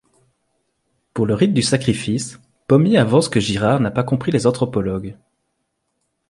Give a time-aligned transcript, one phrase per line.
[1.13, 5.15] Pour le rite du sacrifice, Pommier avance que Girard n’a pas compris les anthropologues.